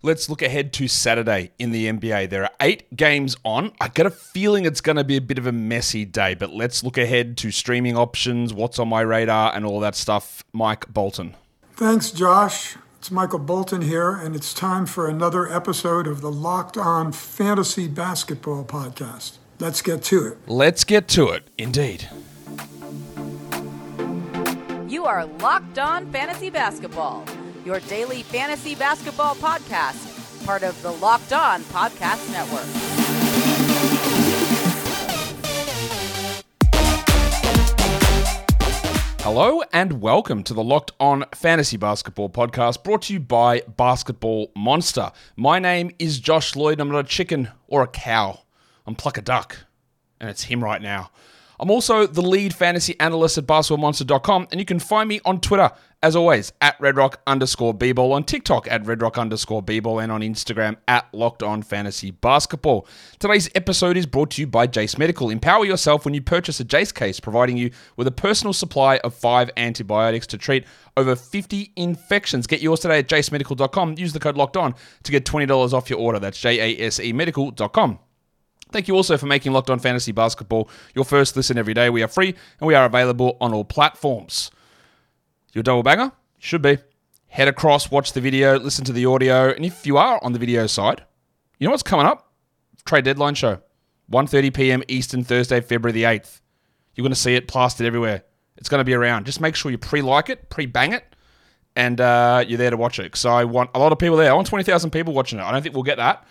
[0.00, 2.30] Let's look ahead to Saturday in the NBA.
[2.30, 3.72] There are eight games on.
[3.80, 6.50] I get a feeling it's going to be a bit of a messy day, but
[6.50, 10.44] let's look ahead to streaming options, what's on my radar, and all that stuff.
[10.52, 11.34] Mike Bolton.
[11.72, 12.76] Thanks, Josh.
[13.00, 17.88] It's Michael Bolton here, and it's time for another episode of the Locked On Fantasy
[17.88, 19.38] Basketball Podcast.
[19.58, 20.38] Let's get to it.
[20.46, 22.08] Let's get to it, indeed.
[24.86, 27.24] You are Locked On Fantasy Basketball
[27.68, 32.64] your daily fantasy basketball podcast, part of the Locked On Podcast Network.
[39.20, 44.50] Hello and welcome to the Locked On Fantasy Basketball podcast brought to you by Basketball
[44.56, 45.12] Monster.
[45.36, 46.80] My name is Josh Lloyd.
[46.80, 48.44] I'm not a chicken or a cow.
[48.86, 49.66] I'm Pluck a Duck.
[50.18, 51.10] And it's him right now.
[51.60, 55.70] I'm also the lead fantasy analyst at basketballmonster.com, and you can find me on Twitter
[56.00, 60.76] as always, at redrock underscore bball, on TikTok at redrock underscore bball, and on Instagram
[60.86, 62.86] at locked on fantasy basketball.
[63.18, 65.30] Today's episode is brought to you by Jase Medical.
[65.30, 69.12] Empower yourself when you purchase a Jase case, providing you with a personal supply of
[69.12, 70.64] five antibiotics to treat
[70.96, 72.46] over 50 infections.
[72.46, 73.96] Get yours today at jasemedical.com.
[73.98, 76.20] Use the code locked on to get $20 off your order.
[76.20, 77.98] That's J A S E medical.com.
[78.70, 81.88] Thank you also for making Locked On Fantasy Basketball your first listen every day.
[81.88, 84.50] We are free and we are available on all platforms.
[85.54, 86.12] Your double banger?
[86.38, 86.78] Should be.
[87.28, 90.38] Head across, watch the video, listen to the audio, and if you are on the
[90.38, 91.02] video side,
[91.58, 92.32] you know what's coming up?
[92.84, 93.60] Trade deadline show.
[94.10, 94.82] 1.30 p.m.
[94.88, 96.40] Eastern, Thursday, February the 8th.
[96.94, 98.24] You're going to see it plastered everywhere.
[98.56, 99.26] It's going to be around.
[99.26, 101.04] Just make sure you pre-like it, pre-bang it,
[101.76, 103.04] and uh, you're there to watch it.
[103.04, 104.30] Because I want a lot of people there.
[104.30, 105.42] I want 20,000 people watching it.
[105.42, 106.26] I don't think we'll get that.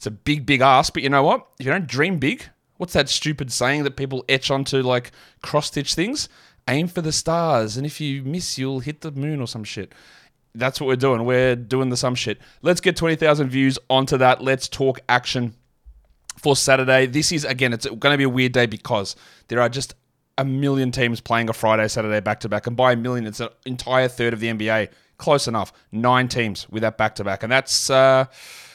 [0.00, 0.94] It's a big, big ask.
[0.94, 1.46] But you know what?
[1.58, 2.48] If you don't dream big,
[2.78, 5.12] what's that stupid saying that people etch onto like
[5.42, 6.30] cross-stitch things?
[6.68, 9.92] aim for the stars, and if you miss, you'll hit the moon or some shit.
[10.54, 11.24] That's what we're doing.
[11.24, 12.38] We're doing the some shit.
[12.62, 14.42] Let's get 20,000 views onto that.
[14.42, 15.54] Let's talk action
[16.38, 17.06] for Saturday.
[17.06, 19.14] This is, again, it's going to be a weird day because
[19.48, 19.94] there are just
[20.38, 22.66] a million teams playing a Friday, Saturday back to back.
[22.66, 24.88] And by a million, it's an entire third of the NBA.
[25.18, 25.72] Close enough.
[25.92, 27.42] Nine teams with that back to back.
[27.42, 28.24] And that's uh,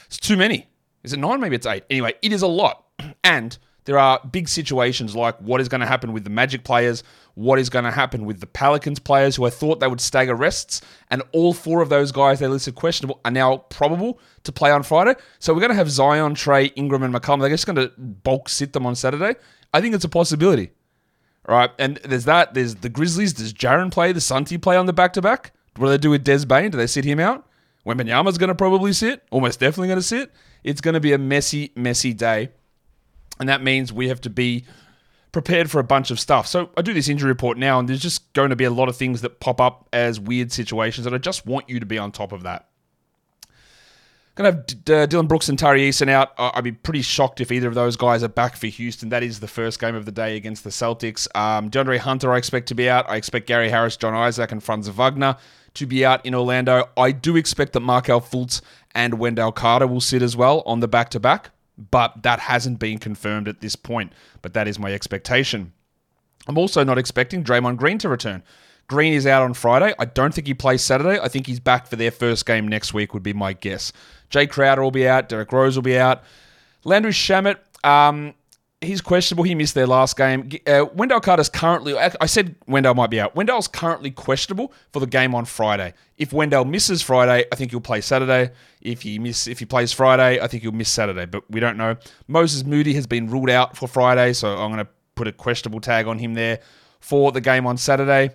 [0.06, 0.68] it's too many.
[1.06, 1.40] Is it nine?
[1.40, 1.84] Maybe it's eight.
[1.88, 2.84] Anyway, it is a lot.
[3.24, 7.04] And there are big situations like what is going to happen with the Magic players,
[7.34, 10.34] what is going to happen with the Pelicans players who I thought they would stagger
[10.34, 14.70] rests, and all four of those guys they listed questionable are now probable to play
[14.72, 15.14] on Friday.
[15.38, 17.40] So we're going to have Zion, Trey, Ingram, and McCollum.
[17.40, 19.38] They're just going to bulk sit them on Saturday.
[19.72, 20.70] I think it's a possibility.
[21.48, 22.54] All right, and there's that.
[22.54, 23.32] There's the Grizzlies.
[23.32, 24.12] Does Jaren play?
[24.12, 25.52] The Santi play on the back to back?
[25.76, 26.72] What do they do with Des Bane?
[26.72, 27.46] Do they sit him out?
[27.86, 29.22] Wembanyama's going to probably sit.
[29.30, 30.32] Almost definitely going to sit.
[30.64, 32.50] It's going to be a messy, messy day.
[33.38, 34.64] And that means we have to be
[35.32, 36.46] prepared for a bunch of stuff.
[36.46, 38.88] So I do this injury report now, and there's just going to be a lot
[38.88, 41.98] of things that pop up as weird situations, and I just want you to be
[41.98, 42.68] on top of that.
[44.36, 46.32] Going to have D- Dillon Brooks and Tari Eason out.
[46.38, 49.08] I'd be pretty shocked if either of those guys are back for Houston.
[49.08, 51.26] That is the first game of the day against the Celtics.
[51.34, 53.08] Um, DeAndre Hunter, I expect to be out.
[53.08, 55.36] I expect Gary Harris, John Isaac, and Franz Wagner
[55.72, 56.88] to be out in Orlando.
[56.96, 58.60] I do expect that Markelle Fultz
[58.96, 62.78] and Wendell Carter will sit as well on the back to back but that hasn't
[62.78, 64.12] been confirmed at this point.
[64.42, 65.72] But that is my expectation.
[66.46, 68.42] I'm also not expecting Draymond Green to return.
[68.88, 69.92] Green is out on Friday.
[69.98, 71.18] I don't think he plays Saturday.
[71.20, 73.92] I think he's back for their first game next week, would be my guess.
[74.30, 75.28] Jae Crowder will be out.
[75.28, 76.22] Derrick Rose will be out.
[76.84, 78.34] Landry Shamet, um,
[78.80, 79.44] he's questionable.
[79.44, 80.50] He missed their last game.
[80.66, 83.34] Uh, Wendell Carter's currently, I said Wendell might be out.
[83.34, 85.94] Wendell's currently questionable for the game on Friday.
[86.18, 88.52] If Wendell misses Friday, I think he'll play Saturday.
[88.80, 91.26] If he miss, if he plays Friday, I think he'll miss Saturday.
[91.26, 91.96] But we don't know.
[92.28, 95.80] Moses Moody has been ruled out for Friday, so I'm going to put a questionable
[95.80, 96.60] tag on him there
[97.00, 98.30] for the game on Saturday.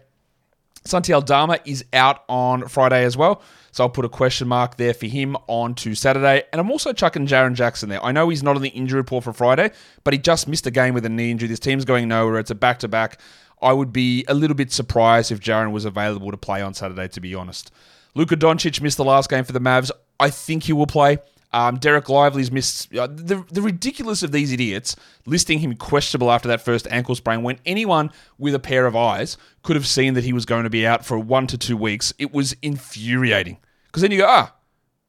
[0.83, 3.41] Santi Aldama is out on Friday as well.
[3.71, 6.43] So I'll put a question mark there for him on to Saturday.
[6.51, 8.03] And I'm also chucking Jaren Jackson there.
[8.03, 9.71] I know he's not on the injury report for Friday,
[10.03, 11.47] but he just missed a game with a knee injury.
[11.47, 12.39] This team's going nowhere.
[12.39, 13.19] It's a back to back.
[13.61, 17.07] I would be a little bit surprised if Jaren was available to play on Saturday,
[17.09, 17.71] to be honest.
[18.15, 19.91] Luka Doncic missed the last game for the Mavs.
[20.19, 21.19] I think he will play.
[21.53, 24.95] Um, Dereck Lively's missed uh, the the ridiculous of these idiots
[25.25, 29.37] listing him questionable after that first ankle sprain when anyone with a pair of eyes
[29.61, 32.13] could have seen that he was going to be out for one to two weeks.
[32.17, 33.57] It was infuriating
[33.91, 34.53] because then you go ah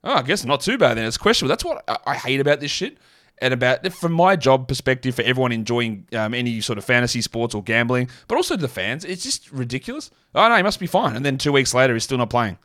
[0.04, 1.50] oh, I guess not too bad then it's questionable.
[1.50, 2.98] That's what I, I hate about this shit
[3.40, 7.54] and about from my job perspective for everyone enjoying um, any sort of fantasy sports
[7.54, 9.04] or gambling, but also the fans.
[9.04, 10.10] It's just ridiculous.
[10.34, 12.58] Oh no, he must be fine, and then two weeks later he's still not playing.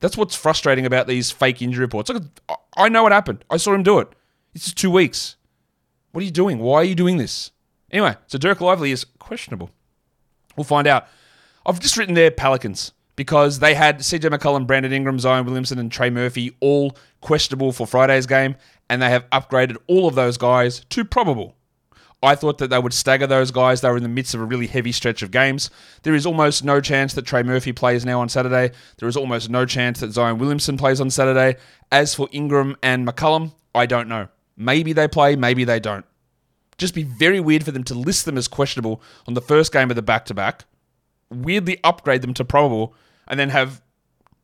[0.00, 2.10] That's what's frustrating about these fake injury reports.
[2.10, 2.22] Look,
[2.76, 3.44] I know what happened.
[3.50, 4.08] I saw him do it.
[4.54, 5.36] It's just two weeks.
[6.12, 6.58] What are you doing?
[6.58, 7.50] Why are you doing this?
[7.90, 9.70] Anyway, so Dirk Lively is questionable.
[10.56, 11.06] We'll find out.
[11.66, 12.92] I've just written there Pelicans.
[13.18, 17.84] Because they had CJ McCollum, Brandon Ingram, Zion Williamson, and Trey Murphy all questionable for
[17.84, 18.54] Friday's game,
[18.88, 21.56] and they have upgraded all of those guys to probable.
[22.22, 23.80] I thought that they would stagger those guys.
[23.80, 25.68] They were in the midst of a really heavy stretch of games.
[26.04, 28.70] There is almost no chance that Trey Murphy plays now on Saturday.
[28.98, 31.58] There is almost no chance that Zion Williamson plays on Saturday.
[31.90, 34.28] As for Ingram and McCollum, I don't know.
[34.56, 36.04] Maybe they play, maybe they don't.
[36.76, 39.90] Just be very weird for them to list them as questionable on the first game
[39.90, 40.66] of the back to back,
[41.30, 42.94] weirdly upgrade them to probable,
[43.28, 43.82] and then have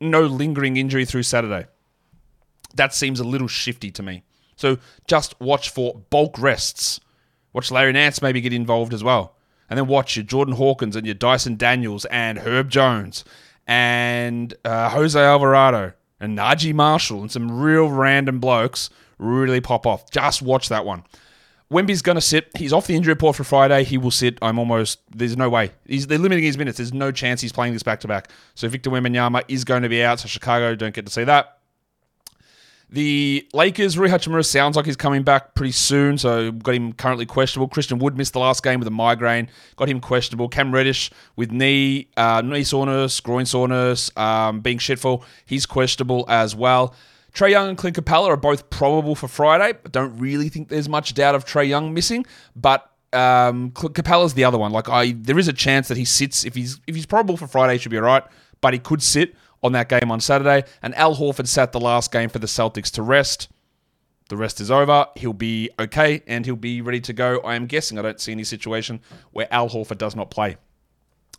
[0.00, 1.66] no lingering injury through Saturday.
[2.74, 4.22] That seems a little shifty to me.
[4.56, 7.00] So just watch for bulk rests.
[7.52, 9.36] Watch Larry Nance maybe get involved as well.
[9.70, 13.24] And then watch your Jordan Hawkins and your Dyson Daniels and Herb Jones
[13.66, 20.10] and uh, Jose Alvarado and Naji Marshall and some real random blokes really pop off.
[20.10, 21.04] Just watch that one.
[21.74, 22.50] Wemby's going to sit.
[22.56, 23.82] He's off the injury report for Friday.
[23.82, 24.38] He will sit.
[24.40, 25.00] I'm almost.
[25.10, 25.72] There's no way.
[25.86, 26.78] He's, they're limiting his minutes.
[26.78, 28.30] There's no chance he's playing this back to back.
[28.54, 30.20] So Victor Wembanyama is going to be out.
[30.20, 31.58] So Chicago don't get to see that.
[32.90, 37.26] The Lakers, Rui Hachimura sounds like he's coming back pretty soon, so got him currently
[37.26, 37.66] questionable.
[37.66, 40.48] Christian Wood missed the last game with a migraine, got him questionable.
[40.48, 46.54] Cam Reddish with knee, uh, knee soreness, groin soreness, um, being shitful, he's questionable as
[46.54, 46.94] well.
[47.34, 49.76] Trae Young and Clint Capela are both probable for Friday.
[49.84, 54.44] I don't really think there's much doubt of Trae Young missing, but um, Capela's the
[54.44, 54.70] other one.
[54.70, 57.48] Like I, there is a chance that he sits if he's if he's probable for
[57.48, 58.22] Friday, he should be all right,
[58.60, 59.34] but he could sit
[59.64, 60.64] on that game on Saturday.
[60.82, 63.48] And Al Horford sat the last game for the Celtics to rest.
[64.28, 65.06] The rest is over.
[65.16, 67.40] He'll be okay and he'll be ready to go.
[67.40, 69.00] I am guessing I don't see any situation
[69.32, 70.56] where Al Horford does not play.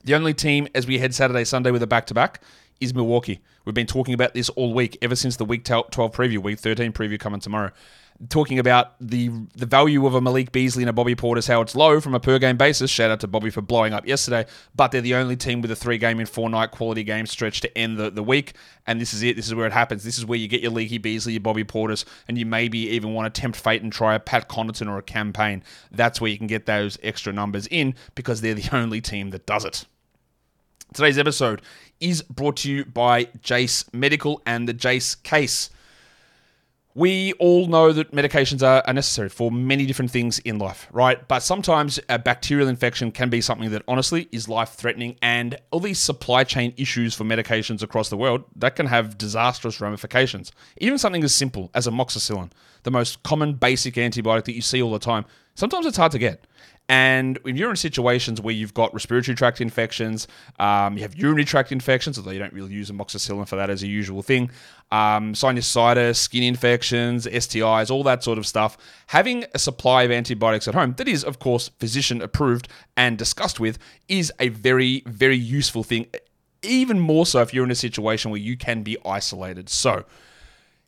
[0.04, 2.42] The only team as we head Saturday, Sunday with a back to back
[2.80, 3.42] is Milwaukee.
[3.64, 6.94] We've been talking about this all week, ever since the Week 12 preview, Week 13
[6.94, 7.72] preview coming tomorrow
[8.30, 11.76] talking about the the value of a Malik Beasley and a Bobby Portis, how it's
[11.76, 12.90] low from a per game basis.
[12.90, 14.46] Shout out to Bobby for blowing up yesterday.
[14.76, 17.62] But they're the only team with a three game and four night quality game stretch
[17.62, 18.54] to end the, the week.
[18.88, 19.36] And this is it.
[19.36, 20.04] This is where it happens.
[20.04, 23.14] This is where you get your Leaky Beasley, your Bobby Portis, and you maybe even
[23.14, 25.64] want to tempt fate and try a Pat Connaughton or a campaign.
[25.92, 29.46] That's where you can get those extra numbers in because they're the only team that
[29.46, 29.86] does it.
[30.94, 31.62] Today's episode
[32.00, 35.70] is brought to you by Jase Medical and the Jase case.
[36.94, 41.28] We all know that medications are, necessary for many different things in life, right?
[41.28, 45.82] But sometimes a bacterial infection can be something that honestly is life threatening, and all
[45.82, 50.54] these supply chain issues for medications across the world that can have disastrous ramifications.
[50.78, 52.52] Even something as simple as amoxicillin,
[52.84, 56.20] the most common basic antibiotic that you see all the time, sometimes it's hard to
[56.20, 56.48] get.
[56.88, 60.28] And when you're in situations where you've got respiratory tract infections,
[60.60, 63.82] um, you have urinary tract infections, although you don't really use amoxicillin for that as
[63.82, 64.52] a usual thing,
[64.92, 68.78] um, sinusitis, skin infections, STIs, all that sort of stuff,
[69.08, 73.60] having a supply of antibiotics at home that is, of course, physician approved and discussed
[73.60, 76.06] with is a very, very useful thing.
[76.62, 79.70] Even more so if you're in a situation where you can be isolated.
[79.70, 80.06] So,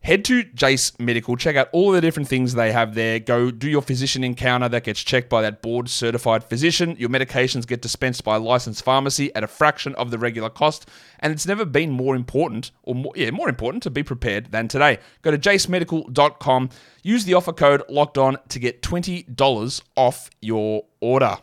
[0.02, 3.20] Head to Jase Medical, check out all the different things they have there.
[3.20, 6.96] Go do your physician encounter that gets checked by that board certified physician.
[6.98, 10.88] Your medications get dispensed by a licensed pharmacy at a fraction of the regular cost.
[11.20, 14.70] And it's never been more important, or more, yeah, more important to be prepared than
[14.70, 15.00] today.
[15.24, 16.70] Go to jasemedical.com,
[17.04, 21.38] use the offer code locked on to get $20 off your order.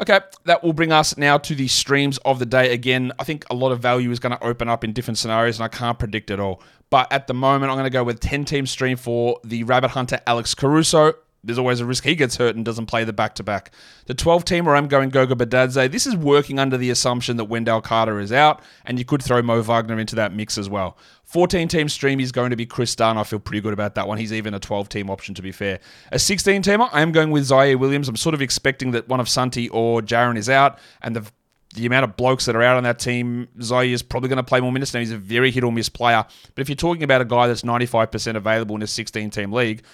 [0.00, 2.72] Okay, that will bring us now to the streams of the day.
[2.72, 5.58] Again, I think a lot of value is going to open up in different scenarios,
[5.58, 6.62] and I can't predict it all.
[6.88, 9.90] But at the moment, I'm going to go with 10 team stream for the Rabbit
[9.90, 13.34] Hunter Alex Caruso there's always a risk he gets hurt and doesn't play the back
[13.36, 13.72] to back.
[14.06, 15.90] The 12 teamer, I'm going Goga Bitadze.
[15.90, 19.40] This is working under the assumption that Wendell Carter is out, and you could throw
[19.40, 20.98] Mo Wagner into that mix as well.
[21.24, 23.16] 14 team stream is going to be Kris Dunn.
[23.16, 24.18] I feel pretty good about that one.
[24.18, 25.80] He's even a 12 team option, to be fair.
[26.12, 28.08] A 16 teamer, I am going with Ziaire Williams.
[28.08, 31.30] I'm sort of expecting that one of Santi or Jaren is out, and the
[31.74, 34.42] the amount of blokes that are out on that team, Ziaire is probably going to
[34.42, 34.98] play more minutes now.
[34.98, 36.24] He's a very hit or miss player.
[36.54, 39.84] But if you're talking about a guy that's 95% available in a 16 team league,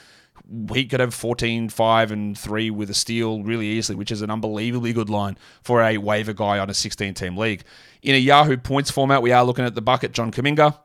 [0.72, 4.30] he could have 14, 5, and 3 with a steal really easily, which is an
[4.30, 7.64] unbelievably good line for a waiver guy on a 16 team league.
[8.02, 10.78] In a Yahoo points format, we are looking at the bucket, John Kuminga.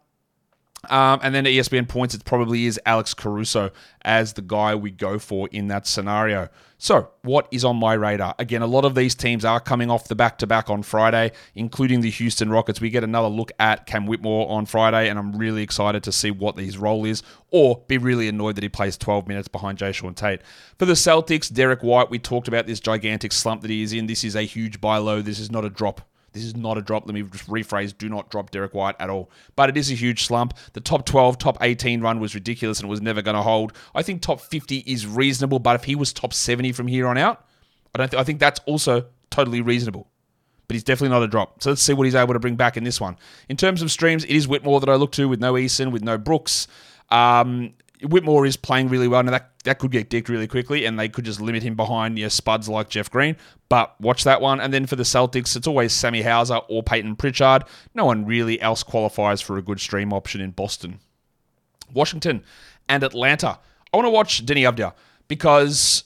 [0.90, 3.70] Um, and then at ESPN points, it probably is Alex Caruso
[4.02, 6.50] as the guy we go for in that scenario.
[6.80, 8.34] So, what is on my radar?
[8.40, 11.32] Again, a lot of these teams are coming off the back to back on Friday,
[11.54, 12.82] including the Houston Rockets.
[12.82, 16.32] We get another look at Cam Whitmore on Friday, and I'm really excited to see
[16.32, 17.22] what his role is,
[17.52, 20.42] or be really annoyed that he plays 12 minutes behind Jae'Sean Tate.
[20.80, 24.08] For the Celtics, Derrick White, we talked about this gigantic slump that he is in.
[24.08, 25.22] This is a huge buy low.
[25.22, 26.02] This is not a drop
[26.34, 27.06] this is not a drop.
[27.06, 29.30] Let me just rephrase do not drop Derrick White at all.
[29.56, 30.54] But it is a huge slump.
[30.74, 33.74] The top 12, top 18 run was ridiculous and was never going to hold.
[33.94, 37.18] I think top 50 is reasonable, but if he was top 70 from here on
[37.18, 37.46] out,
[37.94, 40.08] I don't th- I think that's also totally reasonable.
[40.68, 41.62] But he's definitely not a drop.
[41.62, 43.18] So let's see what he's able to bring back in this one.
[43.50, 46.04] In terms of streams, it is Whitmore that I look to with no Eason, with
[46.04, 46.68] no Brooks.
[47.10, 47.74] Um,
[48.04, 49.24] Whitmore is playing really well.
[49.24, 52.18] Now that that could get dicked really quickly, and they could just limit him behind
[52.18, 53.36] you know, spuds like Jeff Green.
[53.70, 54.60] But watch that one.
[54.60, 57.64] And then for the Celtics, it's always Sammy Hauser or Payton Pritchard.
[57.94, 61.00] No one really else qualifies for a good stream option in Boston.
[61.94, 62.44] Washington
[62.90, 63.60] and Atlanta.
[63.94, 64.94] I want to watch Deni Avdija
[65.28, 66.06] because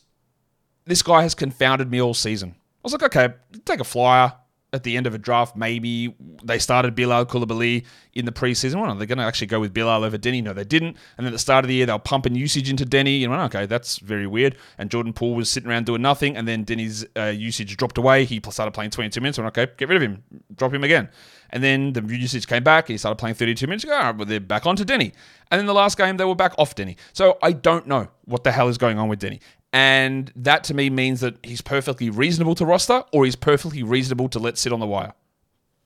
[0.86, 2.56] this guy has confounded me all season.
[2.58, 3.34] I was like, okay,
[3.66, 4.34] take a flyer
[4.74, 5.56] at the end of a draft.
[5.56, 8.82] Maybe they started Bilal Coulibaly in the preseason.
[8.82, 10.44] Well, they're going to actually go with Bilal over Deni.
[10.44, 10.98] No, they didn't.
[11.18, 13.20] And at the start of the year, they were pumping usage into Deni.
[13.20, 14.58] You know, okay, that's very weird.
[14.78, 16.36] And Jordan Poole was sitting around doing nothing.
[16.36, 18.26] And then Deni's uh, usage dropped away.
[18.26, 19.38] He started playing 22 minutes.
[19.38, 20.24] And okay, get rid of him,
[20.56, 21.10] drop him again.
[21.52, 22.88] And then the usage came back.
[22.88, 23.86] He started playing 32 minutes.
[23.86, 25.14] Go, all right, but they're back onto Deni.
[25.52, 26.98] And then the last game, they were back off Deni.
[27.14, 29.40] So I don't know what the hell is going on with Deni.
[29.76, 34.30] And that to me means that he's perfectly reasonable to roster or he's perfectly reasonable
[34.30, 35.12] to let sit on the wire.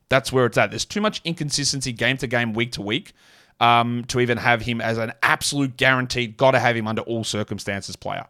[0.10, 0.70] That's where it's at.
[0.70, 3.14] There's too much inconsistency game to game, week to week,
[3.60, 7.24] um, to even have him as an absolute guaranteed, got to have him under all
[7.24, 8.28] circumstances player.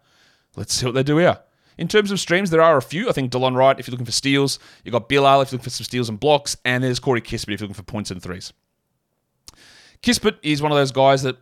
[0.55, 1.37] Let's see what they do here.
[1.77, 3.09] In terms of streams, there are a few.
[3.09, 5.57] I think Delon Wright, if you're looking for steals, you've got Bill Bilal if you're
[5.57, 8.11] looking for some steals and blocks, and there's Corey Kispert if you're looking for points
[8.11, 8.53] and threes.
[10.01, 11.35] Kispert is one of those guys that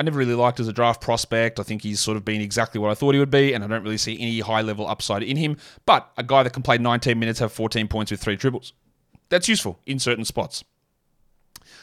[0.00, 1.60] I never really liked as a draft prospect.
[1.60, 3.66] I think he's sort of been exactly what I thought he would be, and I
[3.66, 5.58] don't really see any high level upside in him.
[5.84, 8.72] But a guy that can play 19 minutes, have 14 points with three dribbles.
[9.28, 10.64] That's useful in certain spots.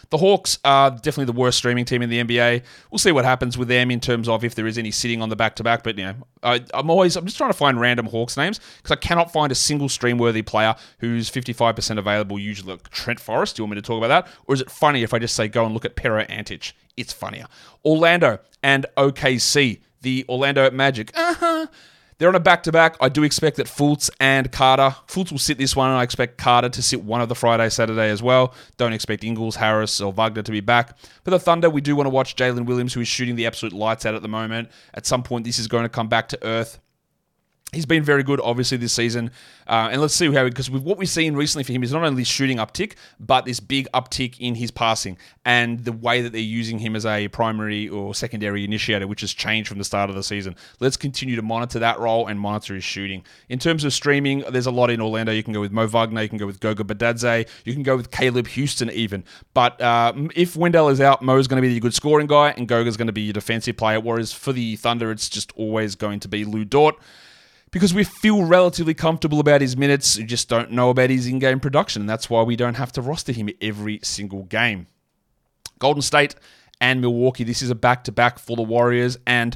[0.10, 2.64] The Hawks are definitely the worst streaming team in the NBA.
[2.92, 5.30] We'll see what happens with them in terms of if there is any sitting on
[5.30, 5.84] the back to back.
[5.84, 8.92] But you know, I, am always I'm just trying to find random Hawks names because
[8.92, 12.40] I cannot find a single stream worthy player who's 55% available.
[12.40, 13.56] Usually, like Trent Forrest.
[13.56, 15.36] Do you want me to talk about that, or is it funny if I just
[15.36, 16.74] say go and look at Pero Antic?
[16.96, 17.46] It's funnier.
[17.86, 19.82] Orlando and OKC.
[20.02, 21.12] The Orlando Magic.
[21.18, 21.68] Uh-huh.
[22.18, 22.98] They're on a back to back.
[23.00, 24.96] I do expect that Fultz and Carter.
[25.08, 27.70] Fultz will sit this one, and I expect Carter to sit one of the Friday,
[27.70, 28.56] Saturday as well.
[28.78, 30.98] Don't expect Ingles, Harris, or Wagner to be back.
[31.24, 33.74] For the Thunder, we do want to watch Jalen Williams, who is shooting the absolute
[33.74, 34.70] lights out at the moment.
[34.96, 36.80] At some point, this is going to come back to earth.
[37.74, 39.30] He's been very good, obviously, this season.
[39.68, 42.24] Uh, and let's see how, because what we've seen recently for him is not only
[42.24, 46.80] shooting uptick, but this big uptick in his passing and the way that they're using
[46.80, 50.24] him as a primary or secondary initiator, which has changed from the start of the
[50.24, 50.56] season.
[50.80, 53.26] Let's continue to monitor that role and monitor his shooting.
[53.50, 55.34] In terms of streaming, there's a lot in Orlando.
[55.34, 57.98] You can go with Mo Wagner, you can go with Goga Bitadze, you can go
[57.98, 59.26] with Caleb Houstan, even.
[59.54, 62.66] But uh, if Wendell is out, Mo's going to be the good scoring guy, and
[62.66, 64.00] Goga's going to be your defensive player.
[64.00, 66.96] Whereas for the Thunder, it's just always going to be Lu Dort
[67.72, 70.18] because we feel relatively comfortable about his minutes.
[70.18, 72.04] We just don't know about his in game production.
[72.04, 74.88] And that's why we don't have to roster him every single game.
[75.80, 76.36] Golden State
[76.80, 77.44] and Milwaukee.
[77.44, 79.18] This is a back to back for the Warriors.
[79.28, 79.56] And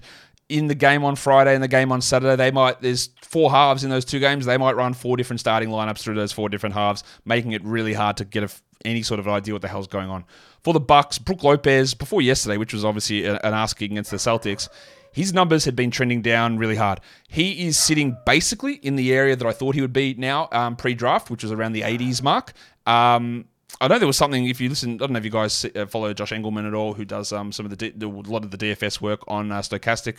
[0.50, 3.84] in the game on Friday and the game on Saturday, they might there's four halves
[3.84, 4.46] in those two games.
[4.46, 7.94] They might run four different starting lineups through those four different halves, making it really
[7.94, 8.50] hard to get a,
[8.84, 10.26] any sort of idea what the hell's going on.
[10.64, 14.68] For the Bucks, Brook Lopez before yesterday, which was obviously an asking against the Celtics,
[15.14, 17.02] his numbers had been trending down really hard.
[17.28, 20.76] He is sitting basically in the area that I thought he would be now um,
[20.76, 22.54] pre-draft, which was around the 80s mark.
[22.86, 23.46] Um,
[23.80, 24.48] I know there was something.
[24.48, 26.94] If you listen, I don't know if you guys uh, follow Josh Engelman at all,
[26.94, 30.18] who does um, some of the, a lot of the DFS work on uh, Stokastic.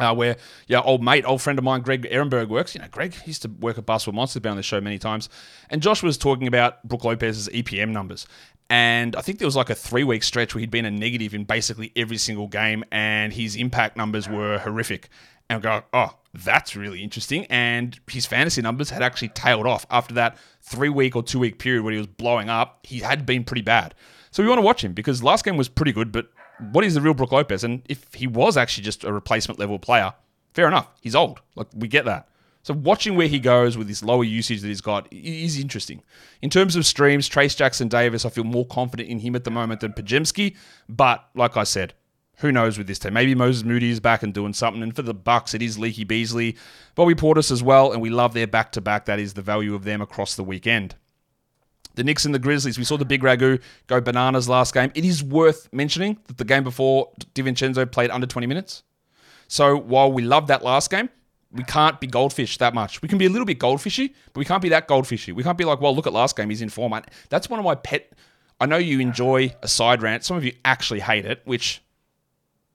[0.00, 0.36] Uh, where
[0.66, 2.74] yeah, old mate, old friend of mine, Greg Ehrenberg works.
[2.74, 5.28] You know, Greg used to work at Basketball Monsters, been on the show many times.
[5.70, 8.26] And Josh was talking about Brook Lopez's EPM numbers,
[8.70, 11.34] and I think there was like a three week stretch where he'd been a negative
[11.34, 15.08] in basically every single game, and his impact numbers were horrific.
[15.50, 17.44] And go, oh, that's really interesting.
[17.50, 21.58] And his fantasy numbers had actually tailed off after that three week or two week
[21.58, 22.86] period where he was blowing up.
[22.86, 23.94] He had been pretty bad.
[24.30, 26.28] So we want to watch him because last game was pretty good, but
[26.72, 27.62] what is the real Brook Lopez?
[27.62, 30.14] And if he was actually just a replacement level player,
[30.54, 30.88] fair enough.
[31.02, 31.40] He's old.
[31.56, 32.28] Like, we get that.
[32.64, 36.02] So watching where he goes with this lower usage that he's got is interesting.
[36.40, 39.50] In terms of streams, Trayce Jackson Davis, I feel more confident in him at the
[39.50, 40.56] moment than Podziemski.
[40.88, 41.92] But like I said,
[42.38, 43.12] who knows with this team?
[43.12, 44.82] Maybe Moses Moody is back and doing something.
[44.82, 46.56] And for the Bucks, it is Leaky Beasley,
[46.94, 49.04] Bobby Portis as well, and we love their back to back.
[49.04, 50.94] That is the value of them across the weekend.
[51.96, 52.78] The Knicks and the Grizzlies.
[52.78, 54.90] We saw the big ragu go bananas last game.
[54.94, 58.84] It is worth mentioning that the game before DiVincenzo played under 20 minutes.
[59.48, 61.10] So while we love that last game,
[61.54, 63.00] we can't be goldfish that much.
[63.00, 65.32] We can be a little bit goldfishy, but we can't be that goldfishy.
[65.32, 66.92] We can't be like, well, look at last game, he's in form.
[67.30, 68.12] That's one of my pet.
[68.60, 70.24] I know you enjoy a side rant.
[70.24, 71.82] Some of you actually hate it, which,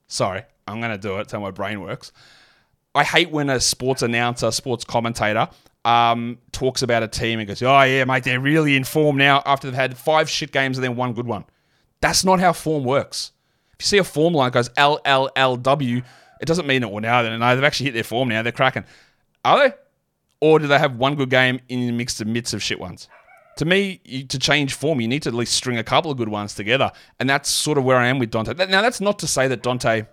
[0.08, 1.18] sorry, I'm going to do it.
[1.18, 2.12] That's how my brain works.
[2.96, 5.48] I hate when a sports announcer, sports commentator,
[5.86, 9.42] um, talks about a team and goes, oh, yeah, mate, they're really in form now
[9.46, 11.46] after they've had five shit games and then one good one.
[12.02, 13.32] That's not how form works.
[13.74, 16.02] If you see a form line that goes L L L W,
[16.39, 17.22] it doesn't mean it will now.
[17.22, 18.41] No, they've actually hit their form now.
[18.41, 18.86] They're cracking.
[19.43, 19.75] Are they?
[20.41, 23.08] or do they have one good game in the mixed midst of shit ones?
[23.58, 26.17] To me, you, to change form, you need to at least string a couple of
[26.17, 28.53] good ones together, and that's sort of where I am with Dante.
[28.53, 30.03] Now, that's not to say that Dante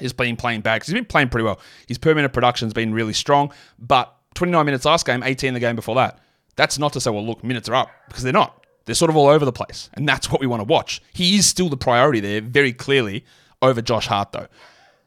[0.00, 1.60] has been playing bad he's been playing pretty well.
[1.86, 5.76] His per minute production's been really strong, but 29 minutes last game, 18 the game
[5.76, 6.20] before that.
[6.54, 8.64] That's not to say, well, look, minutes are up because they're not.
[8.84, 11.02] They're sort of all over the place, and that's what we want to watch.
[11.12, 13.24] He is still the priority there, very clearly,
[13.60, 14.48] over Josh Hart, though.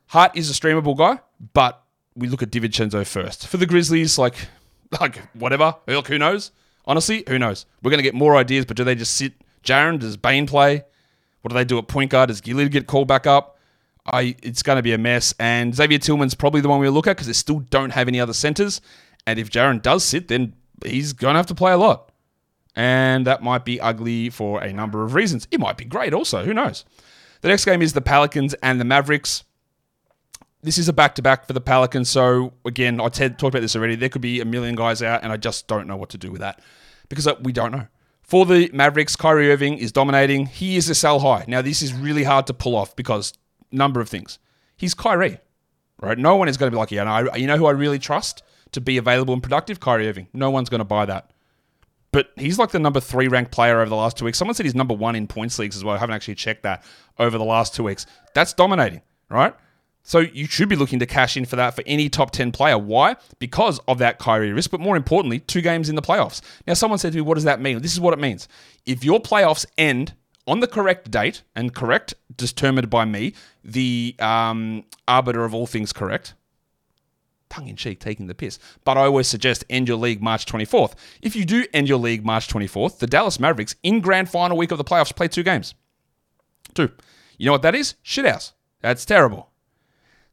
[0.07, 1.19] Hart is a streamable guy,
[1.53, 1.81] but
[2.15, 3.47] we look at DiVincenzo first.
[3.47, 4.35] For the Grizzlies, like,
[5.01, 5.75] like whatever.
[5.87, 6.51] Who knows?
[6.85, 7.65] Honestly, who knows?
[7.81, 9.33] We're going to get more ideas, but do they just sit
[9.63, 9.99] Jaren?
[9.99, 10.83] Does Bane play?
[11.41, 12.29] What do they do at point guard?
[12.29, 13.59] Does Gilead get called back up?
[14.05, 15.33] I, it's going to be a mess.
[15.39, 18.19] And Xavier Tillman's probably the one we look at because they still don't have any
[18.19, 18.81] other centers.
[19.25, 20.53] And if Jaren does sit, then
[20.85, 22.11] he's going to have to play a lot.
[22.75, 25.47] And that might be ugly for a number of reasons.
[25.49, 26.43] It might be great also.
[26.43, 26.85] Who knows?
[27.41, 29.43] The next game is the Pelicans and the Mavericks.
[30.65, 32.09] This is a back to back for the Pelicans.
[32.09, 33.95] So, again, I talked about this already.
[33.95, 36.31] There could be a million guys out, and I just don't know what to do
[36.31, 36.59] with that
[37.07, 37.85] because uh, we don't know.
[38.23, 40.47] For the Mavericks, Kyrie Irving is dominating.
[40.47, 41.45] He is a sell high.
[41.47, 43.33] Now, this is really hard to pull off because
[43.71, 44.39] number of things.
[44.75, 45.37] He's Kyrie,
[46.01, 46.17] right?
[46.17, 48.41] No one is going to be like, yeah, no, you know who I really trust
[48.71, 49.79] to be available and productive?
[49.79, 50.29] Kyrie Irving.
[50.33, 51.29] No one's going to buy that.
[52.11, 54.39] But he's like the number three ranked player over the last two weeks.
[54.39, 55.93] Someone said he's number one in points leagues as well.
[55.93, 56.83] I haven't actually checked that
[57.19, 58.07] over the last two weeks.
[58.33, 59.53] That's dominating, right?
[60.07, 62.77] So you should be looking to cash in for that for any top 10 player.
[62.77, 63.15] Why?
[63.39, 66.41] Because of that Kyrie risk, but more importantly, two games in the playoffs.
[66.67, 67.81] Now, someone said to me, what does that mean?
[67.81, 68.47] This is what it means.
[68.85, 70.13] If your playoffs end
[70.45, 73.33] on the correct date, and correct determined by me,
[73.63, 76.35] the um, arbiter of all things correct,
[77.49, 78.59] tongue in cheek, taking the piss.
[78.83, 80.93] But I always suggest end your league March 24th.
[81.23, 84.69] If you do end your league March 24th, the Dallas Mavericks in grand final week
[84.69, 85.73] of the playoffs play two games.
[86.75, 86.91] Two.
[87.39, 87.95] You know what that is?
[88.05, 88.53] Shithouse.
[88.81, 89.49] That's terrible.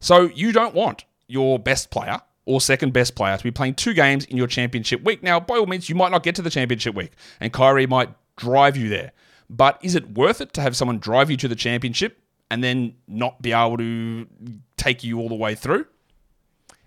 [0.03, 3.93] So you don't want your best player or second best player to be playing two
[3.93, 5.23] games in your championship week.
[5.23, 8.09] Now, by all means, you might not get to the championship week, and Kyrie might
[8.35, 9.13] drive you there.
[9.49, 12.19] But is it worth it to have someone drive you to the championship
[12.51, 14.27] and then not be able to
[14.75, 15.85] take you all the way through?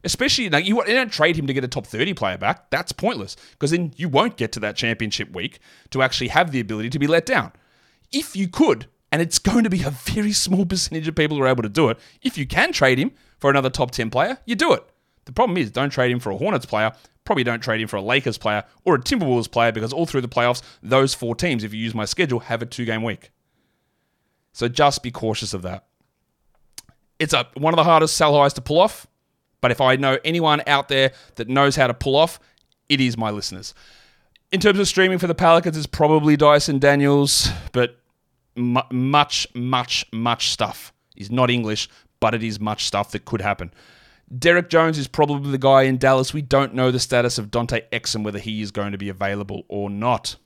[0.05, 2.68] Especially, like, you, you don't trade him to get a top 30 player back.
[2.68, 6.61] That's pointless because then you won't get to that championship week to actually have the
[6.61, 7.52] ability to be let down.
[8.12, 11.42] If you could, and it's going to be a very small percentage of people who
[11.42, 11.99] are able to do it.
[12.23, 14.85] If you can trade him for another top 10 player, you do it.
[15.27, 16.92] The problem is, don't trade him for a Hornets player.
[17.25, 20.21] Probably don't trade him for a Lakers player or a Timberwolves player because all through
[20.21, 23.31] the playoffs, those four teams, if you use my schedule, have a two game week.
[24.53, 25.87] So just be cautious of that.
[27.19, 29.07] It's a, one of the hardest sell highs to pull off,
[29.61, 32.38] but if I know anyone out there that knows how to pull off,
[32.88, 33.75] it is my listeners.
[34.53, 38.01] In terms of streaming for the Pelicans, it's probably Dyson Daniels, but
[38.57, 41.88] much, much, much stuff is not English,
[42.21, 43.73] but it is much stuff that could happen.
[44.37, 46.35] Derrick Jones is probably the guy in Dallas.
[46.35, 49.64] We don't know the status of Dante Exum, whether he is going to be available
[49.69, 50.37] or not.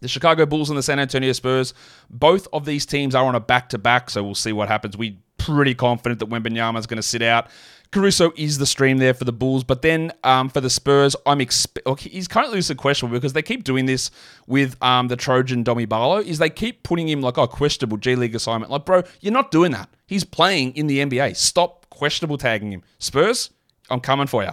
[0.00, 1.74] The Chicago Bulls and the San Antonio Spurs,
[2.08, 4.96] both of these teams are on a back to back, so we'll see what happens.
[4.96, 7.48] We're pretty confident that Wembanyama is going to sit out.
[7.90, 11.38] Caruso is the stream there for the Bulls, but then um, for the Spurs, I'm
[11.38, 14.10] expe- okay, he's currently just questionable because they keep doing this
[14.46, 16.18] with um, the Trojan Domi Barlow.
[16.18, 18.70] Is they keep putting him like oh questionable G League assignment.
[18.70, 19.88] Like bro, you're not doing that.
[20.06, 21.36] He's playing in the NBA.
[21.36, 22.82] Stop questionable tagging him.
[22.98, 23.50] Spurs,
[23.88, 24.52] I'm coming for you.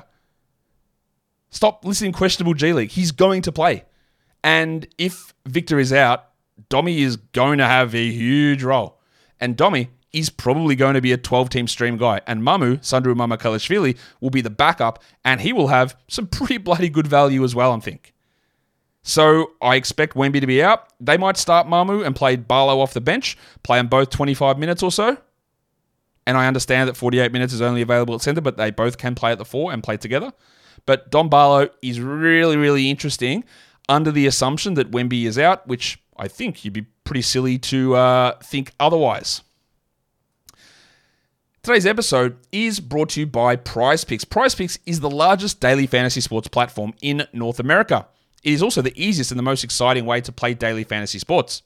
[1.49, 2.91] Stop listening questionable G League.
[2.91, 3.83] He's going to play,
[4.45, 6.29] and if Victor is out,
[6.69, 9.01] Domi is going to have a huge role.
[9.41, 12.21] And Domi, is probably going to be a 12 team stream guy.
[12.25, 16.89] And Mamu, Sandro Mamukelashvili, will be the backup, and he will have some pretty bloody
[16.89, 18.13] good value as well, I think.
[19.03, 20.87] So I expect Wemby to be out.
[20.99, 24.81] They might start Mamu and play Barlow off the bench, play them both 25 minutes
[24.81, 25.17] or so.
[26.25, 29.13] And I understand that 48 minutes is only available at center, but they both can
[29.13, 30.33] play at the four and play together.
[30.87, 33.43] But Don Barlow is really, really interesting
[33.87, 37.95] under the assumption that Wemby is out, which I think you'd be pretty silly to
[37.95, 39.41] uh, think otherwise.
[41.65, 44.23] Today's episode is brought to you by Prize Picks.
[44.23, 48.05] Prize Picks is the largest daily fantasy sports platform in North America.
[48.43, 51.63] It is also the easiest and the most exciting way to play daily fantasy sports.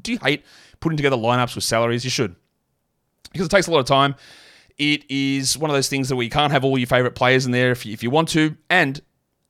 [0.00, 0.42] Do you hate
[0.80, 2.02] putting together lineups with salaries?
[2.02, 2.34] You should.
[3.30, 4.14] Because it takes a lot of time.
[4.78, 7.52] It is one of those things that we can't have all your favorite players in
[7.52, 8.56] there if you, if you want to.
[8.70, 9.02] And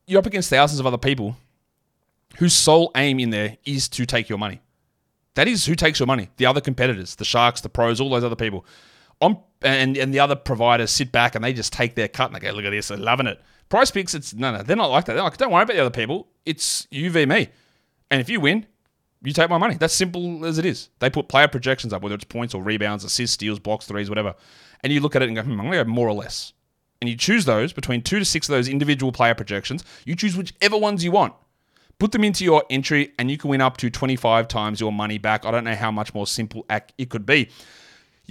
[0.09, 1.37] you're up against thousands of other people
[2.39, 4.63] whose sole aim in there is to take your money.
[5.35, 6.29] That is who takes your money.
[6.39, 8.67] The other competitors, the Sharks, the pros, all those other people.
[9.21, 12.35] I'm, and and the other providers sit back and they just take their cut and
[12.35, 13.41] they go, look at this, they're loving it.
[13.69, 15.15] Prize picks, it's no, no, they're not like that.
[15.15, 16.29] They're like, don't worry about the other people.
[16.45, 17.49] It's you v me,
[18.11, 18.67] and if you win,
[19.23, 19.77] you take my money.
[19.77, 20.89] That's simple as it is.
[20.99, 24.35] They put player projections up, whether it's points or rebounds, assists, steals, blocks, threes, whatever,
[24.83, 26.53] and you look at it and go, hmm, I'm gonna go more or less.
[27.01, 29.83] and you choose those between two to six of those individual player projections.
[30.05, 31.35] You choose whichever ones you want.
[31.99, 35.19] Put them into your entry, and you can win up to 25 times your money
[35.19, 35.45] back.
[35.45, 36.65] I don't know how much more simple
[36.99, 37.49] it could be.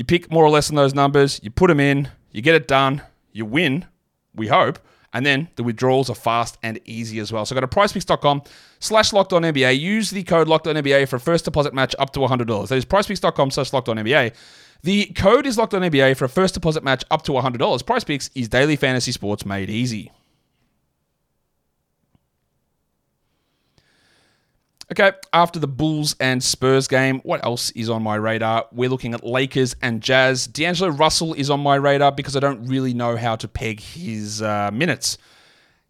[0.01, 2.67] You pick more or less on those numbers, you put them in, you get it
[2.67, 3.85] done, you win,
[4.33, 4.79] we hope.
[5.13, 7.45] And then the withdrawals are fast and easy as well.
[7.45, 8.41] So go to prizepicks.com
[8.79, 9.79] slash locked on NBA.
[9.79, 12.69] Use the code locked on NBA for a first deposit match up to $100.
[12.69, 14.33] That is prizepicks.com slash locked on NBA.
[14.81, 17.85] The code is locked on NBA for a first deposit match up to $100.
[17.85, 20.11] Prize Picks is daily fantasy sports made easy.
[24.91, 28.67] Okay, after the Bulls and Spurs game, what else is on my radar?
[28.73, 30.47] We're looking at Lakers and Jazz.
[30.47, 34.41] D'Angelo Russell is on my radar because I don't really know how to peg his
[34.41, 35.17] uh, minutes.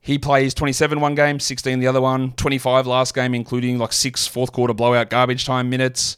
[0.01, 4.27] He plays 27 one game, 16 the other one, 25 last game, including like six
[4.27, 6.17] fourth quarter blowout garbage time minutes.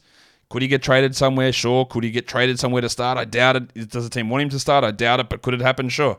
[0.50, 1.52] Could he get traded somewhere?
[1.52, 1.86] Sure.
[1.86, 3.16] Could he get traded somewhere to start?
[3.16, 3.88] I doubt it.
[3.88, 4.84] Does the team want him to start?
[4.84, 5.88] I doubt it, but could it happen?
[5.88, 6.18] Sure.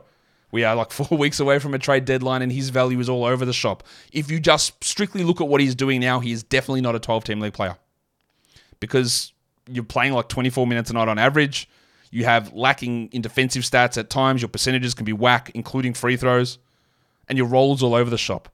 [0.52, 3.24] We are like four weeks away from a trade deadline, and his value is all
[3.24, 3.84] over the shop.
[4.12, 7.00] If you just strictly look at what he's doing now, he is definitely not a
[7.00, 7.76] 12 team league player
[8.80, 9.32] because
[9.68, 11.68] you're playing like 24 minutes a night on average.
[12.10, 14.40] You have lacking in defensive stats at times.
[14.40, 16.58] Your percentages can be whack, including free throws,
[17.28, 18.48] and your rolls all over the shop.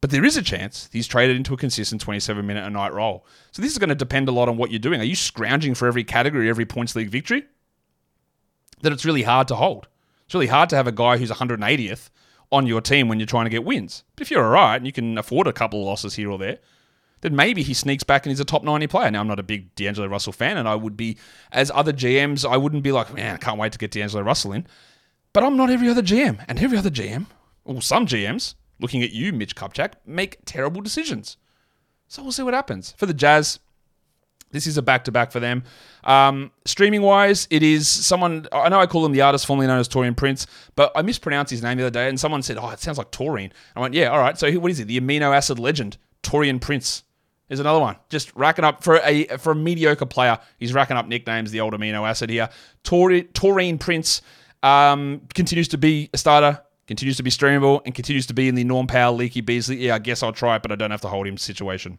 [0.00, 3.26] But there is a chance he's traded into a consistent 27 minute a night role.
[3.52, 5.00] So this is going to depend a lot on what you're doing.
[5.00, 7.44] Are you scrounging for every category, every points league victory?
[8.82, 9.88] That it's really hard to hold.
[10.34, 12.10] It's really hard to have a guy who's 180th
[12.50, 14.02] on your team when you're trying to get wins.
[14.16, 16.38] But if you're all right and you can afford a couple of losses here or
[16.38, 16.58] there,
[17.20, 19.12] then maybe he sneaks back and he's a top 90 player.
[19.12, 21.18] Now, I'm not a big D'Angelo Russell fan, and I would be,
[21.52, 24.52] as other GMs, I wouldn't be like, man, I can't wait to get D'Angelo Russell
[24.52, 24.66] in.
[25.32, 26.44] But I'm not every other GM.
[26.48, 27.26] And every other GM,
[27.64, 31.36] or some GMs, looking at you, Mitch Kupchak, make terrible decisions.
[32.08, 32.92] So we'll see what happens.
[32.96, 33.60] For the Jazz,
[34.54, 35.64] this is a back to back for them.
[36.04, 39.80] Um, streaming wise, it is someone, I know I call him the artist formerly known
[39.80, 42.70] as Taurean Prince, but I mispronounced his name the other day and someone said, oh,
[42.70, 43.52] it sounds like Taurine.
[43.74, 44.38] I went, yeah, all right.
[44.38, 44.86] So what is it?
[44.86, 47.02] The amino acid legend, Taurean Prince.
[47.50, 47.96] Is another one.
[48.08, 50.38] Just racking up for a for a mediocre player.
[50.58, 51.50] He's racking up nicknames.
[51.50, 52.48] The old amino acid here.
[52.84, 54.22] Taurean Prince
[54.62, 58.54] um, continues to be a starter, continues to be streamable, and continues to be in
[58.54, 59.76] the Norm Powell Leaky Beasley.
[59.76, 61.98] Yeah, I guess I'll try it, but I don't have to hold him situation.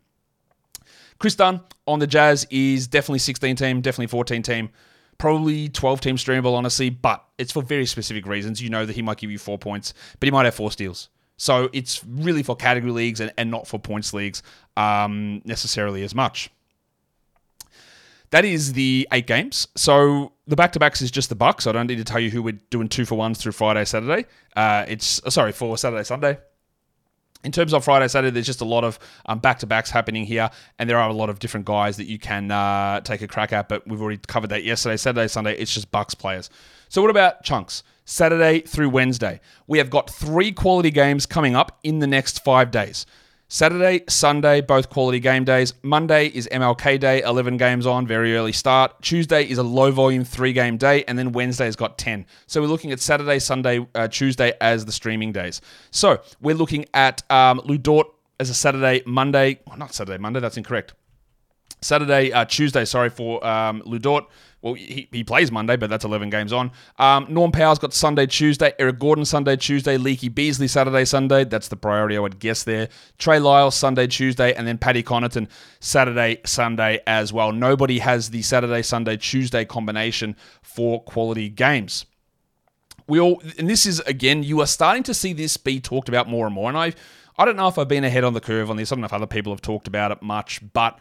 [1.19, 4.69] Kris Dunn on the Jazz is definitely 16 team, definitely 14 team,
[5.17, 8.61] probably 12 team streamable, honestly, but it's for very specific reasons.
[8.61, 11.09] You know that he might give you four points, but he might have four steals.
[11.37, 14.41] So it's really for category leagues and, and not for points leagues
[14.77, 16.49] um, necessarily as much.
[18.31, 19.67] That is the eight games.
[19.75, 21.67] So the back to backs is just the Bucks.
[21.67, 24.25] I don't need to tell you who we're doing two for ones through Friday, Saturday.
[24.55, 26.37] Uh, it's uh, sorry for Saturday, Sunday.
[27.45, 28.97] In terms of Friday, Saturday, there's just a lot of
[29.41, 32.17] back to backs happening here, and there are a lot of different guys that you
[32.17, 33.69] can uh, take a crack at.
[33.69, 34.97] But we've already covered that yesterday.
[34.97, 36.49] Saturday, Sunday, it's just Bucks players.
[36.89, 37.83] So what about chunks?
[38.03, 42.71] Saturday through Wednesday, we have got three quality games coming up in the next five
[42.71, 43.05] days.
[43.55, 45.75] Saturday, Sunday, both quality game days.
[45.81, 49.01] Monday is MLK Day, 11 games on, very early start.
[49.01, 52.25] Tuesday is a low volume three game day, and then Wednesday's got 10.
[52.47, 55.61] So we're looking at Saturday, Sunday, uh, Tuesday as the streaming days.
[55.91, 58.07] So we're looking at um, Lu Dort
[58.41, 60.93] as a Saturday, Monday, well, not Saturday, Monday, that's incorrect.
[61.81, 64.25] Saturday, uh, Tuesday, sorry, for um, Lu Dort.
[64.65, 66.71] Well, he, he plays Monday, but that's 11 games on.
[66.97, 68.73] Um, Norm Powell's got Sunday, Tuesday.
[68.79, 69.95] Eric Gordon, Sunday, Tuesday.
[69.95, 71.43] Leaky Beasley, Saturday, Sunday.
[71.43, 72.89] That's the priority, I would guess there.
[73.19, 74.55] Trey Lyles, Sunday, Tuesday.
[74.55, 75.49] And then Paddy Connaughton,
[75.81, 77.51] Saturday, Sunday as well.
[77.51, 82.07] Nobody has the Saturday, Sunday, Tuesday combination for quality games.
[83.07, 86.27] We all, and this is, again, you are starting to see this be talked about
[86.27, 86.69] more and more.
[86.69, 86.93] And I,
[87.37, 88.91] I don't know if I've been ahead on the curve on this.
[88.91, 90.97] I don't know if other people have talked about it much, but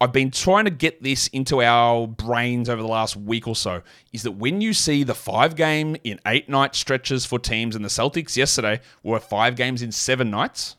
[0.00, 3.82] I've been trying to get this into our brains over the last week or so
[4.12, 7.84] is that when you see the five game in eight night stretches for teams, and
[7.84, 10.76] the Celtics yesterday were five games in seven nights,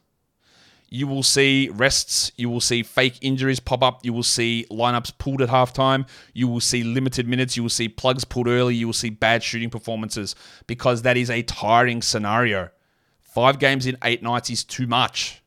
[0.88, 5.18] you will see rests, you will see fake injuries pop up, you will see lineups
[5.18, 8.86] pulled at halftime, you will see limited minutes, you will see plugs pulled early, you
[8.86, 10.34] will see bad shooting performances
[10.66, 12.70] because that is a tiring scenario.
[13.22, 15.44] Five games in eight nights is too much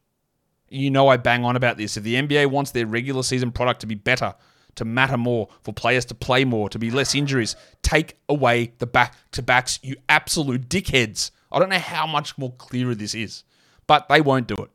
[0.73, 1.97] you know I bang on about this.
[1.97, 4.35] If the NBA wants their regular season product to be better,
[4.77, 8.87] to matter more, for players to play more, to be less injuries, take away the
[8.87, 11.31] back to backs, you absolute dickheads.
[11.51, 13.45] I don't know how much more clearer this is,
[13.87, 14.71] but they won't do it.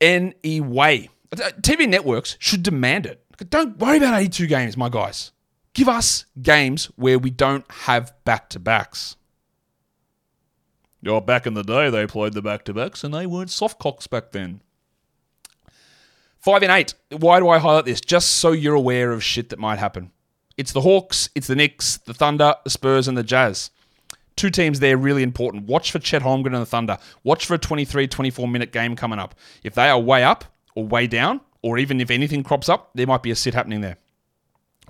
[0.00, 3.20] Anyway, TV networks should demand it.
[3.50, 5.32] Don't worry about 82 games, my guys.
[5.72, 9.16] Give us games where we don't have back to backs.
[11.06, 13.78] Oh, back in the day, they played the back to backs and they weren't soft
[13.78, 14.60] cocks back then.
[16.38, 16.94] Five and eight.
[17.10, 18.00] Why do I highlight this?
[18.00, 20.10] Just so you're aware of shit that might happen.
[20.56, 23.70] It's the Hawks, it's the Knicks, the Thunder, the Spurs, and the Jazz.
[24.36, 25.64] Two teams there really important.
[25.66, 26.98] Watch for Chet Holmgren and the Thunder.
[27.22, 29.34] Watch for a 23, 24 minute game coming up.
[29.62, 33.06] If they are way up or way down, or even if anything crops up, there
[33.06, 33.96] might be a sit happening there.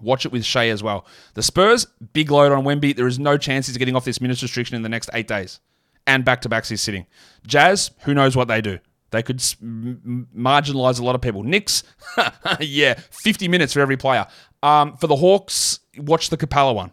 [0.00, 1.06] Watch it with Shai as well.
[1.34, 2.96] The Spurs, big load on Wemby.
[2.96, 5.60] There is no chance he's getting off this minutes restriction in the next eight days.
[6.06, 7.06] And back to backs he's sitting.
[7.46, 8.78] Jazz, who knows what they do?
[9.10, 11.44] They could marginalize a lot of people.
[11.44, 11.84] Knicks,
[12.60, 14.26] yeah, 50 minutes for every player.
[14.62, 16.90] Um, for the Hawks, watch the Capela one.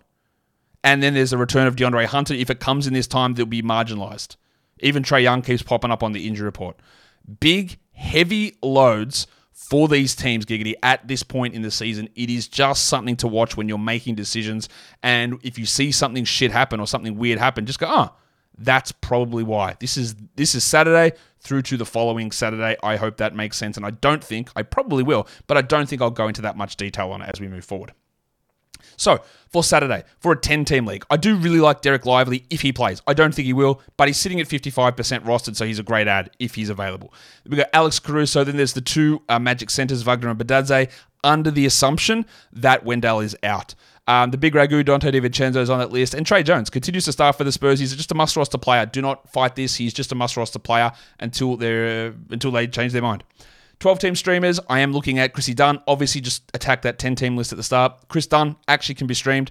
[0.84, 2.34] And then there's a return of DeAndre Hunter.
[2.34, 4.36] If it comes in this time, they'll be marginalized.
[4.82, 6.80] Even Trae Young keeps popping up on the injury report.
[7.39, 12.10] Big, heavy loads for these teams, Giggity, at this point in the season.
[12.15, 14.69] It is just something to watch when you're making decisions.
[15.04, 18.10] And if you see something shit happen or something weird happen, just go, oh,
[18.63, 19.76] that's probably why.
[19.80, 22.78] This is this is Saturday through to the following Saturday.
[22.84, 23.78] I hope that makes sense.
[23.78, 26.56] And I don't think, I probably will, but I don't think I'll go into that
[26.56, 27.93] much detail on it as we move forward.
[28.97, 29.19] So,
[29.50, 32.71] for Saturday, for a 10 team league, I do really like Dereck Lively if he
[32.71, 33.02] plays.
[33.08, 36.08] I don't think he will, but he's sitting at 55% rostered, so he's a great
[36.08, 37.12] add if he's available.
[37.47, 40.89] We've got Alex Caruso, then there's the two uh, Magic centers, Wagner and Bitadze,
[41.24, 43.74] under the assumption that Wendell is out.
[44.12, 46.13] Um, the big Ragu, Donte DiVincenzo is on that list.
[46.13, 47.80] And Tre Jones continues to start for the Spurs.
[47.80, 48.86] He's just a must roster player.
[48.86, 49.76] Do not fight this.
[49.76, 53.24] He's just a must roster player until they until they change their mind.
[53.80, 55.80] 12 team streamers, I am looking at Chrissy Dunn.
[55.88, 58.10] Obviously, just attack that 10 team list at the start.
[58.10, 59.50] Kris Dunn actually can be streamed.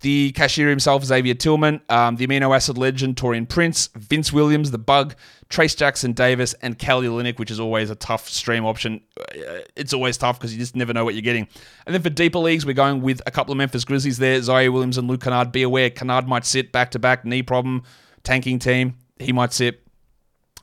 [0.00, 4.78] The cashier himself, Xavier Tillman, um, the amino acid legend, Taurean Prince, Vince Williams, the
[4.78, 5.16] bug,
[5.50, 9.00] Trayce Jackson Davis, and Kelly Olynyk, which is always a tough stream option.
[9.18, 11.48] Uh, it's always tough because you just never know what you're getting.
[11.84, 14.72] And then for deeper leagues, we're going with a couple of Memphis Grizzlies there, Ziaire
[14.72, 15.50] Williams and Luke Kennard.
[15.50, 17.82] Be aware, Kennard might sit back to back, knee problem,
[18.22, 18.94] tanking team.
[19.18, 19.82] He might sit.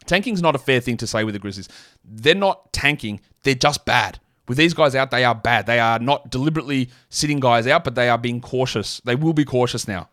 [0.05, 1.67] Tanking's not a fair thing to say with the Grizzlies.
[2.05, 4.19] They're not tanking, they're just bad.
[4.47, 5.65] With these guys out, they are bad.
[5.65, 9.01] They are not deliberately sitting guys out, but they are being cautious.
[9.03, 10.09] They will be cautious now.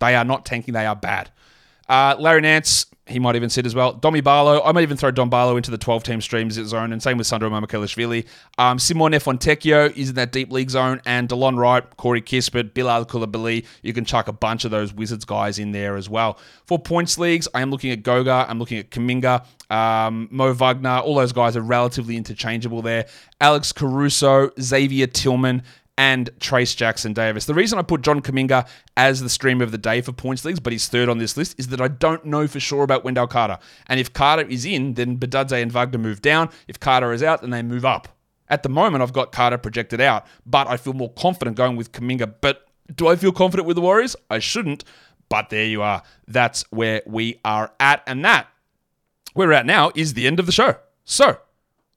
[0.00, 1.30] They are not tanking, they are bad.
[1.88, 3.94] Uh, Larry Nance, he might even sit as well.
[3.94, 7.02] Domi Barlow, I might even throw Dom Barlow into the 12 team streams zone, and
[7.02, 8.26] same with Sandro Mamukelashvili.
[8.58, 13.06] Um, Simone Fontecchio is in that deep league zone, and DeLon Wright, Corey Kispert, Bilal
[13.06, 13.64] Coulibaly.
[13.82, 16.38] You can chuck a bunch of those Wizards guys in there as well.
[16.66, 20.98] For points leagues, I am looking at Goga, I'm looking at Kuminga, um, Mo Wagner.
[20.98, 23.06] All those guys are relatively interchangeable there.
[23.40, 25.62] Alex Caruso, Xavier Tillman,
[25.98, 27.44] and Trayce Jackson Davis.
[27.46, 30.60] The reason I put John Kuminga as the stream of the day for points leagues,
[30.60, 33.26] but he's third on this list, is that I don't know for sure about Wendell
[33.26, 33.58] Carter.
[33.88, 36.50] And if Carter is in, then Bitadze and Wagner move down.
[36.68, 38.08] If Carter is out, then they move up.
[38.48, 41.90] At the moment, I've got Carter projected out, but I feel more confident going with
[41.90, 42.34] Kuminga.
[42.40, 44.14] But do I feel confident with the Warriors?
[44.30, 44.84] I shouldn't.
[45.28, 46.02] But there you are.
[46.28, 48.02] That's where we are at.
[48.06, 48.46] And that,
[49.34, 50.76] where we're at now, is the end of the show.
[51.04, 51.38] So,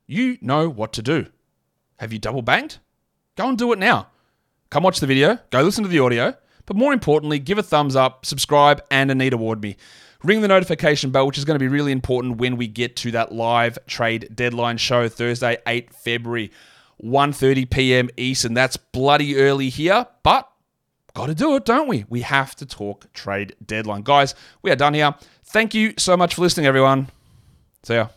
[0.07, 1.27] you know what to do.
[1.99, 2.79] Have you double banked?
[3.41, 4.05] Go and do it now.
[4.69, 6.35] Come watch the video, go listen to the audio,
[6.67, 9.77] but more importantly, give a thumbs up, subscribe, and a need award me.
[10.21, 13.09] Ring the notification bell, which is going to be really important when we get to
[13.13, 16.51] that live trade deadline show Thursday, 8 February,
[17.03, 18.09] 1:30 p.m.
[18.15, 18.53] Eastern.
[18.53, 20.47] That's bloody early here, but
[21.15, 22.05] got to do it, don't we?
[22.09, 24.03] We have to talk trade deadline.
[24.03, 25.15] Guys, we are done here.
[25.45, 27.09] Thank you so much for listening, everyone.
[27.81, 28.09] See ya.